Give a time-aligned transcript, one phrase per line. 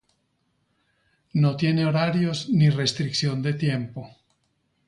[1.33, 4.09] No tiene horarios, ni restricción de tiempo.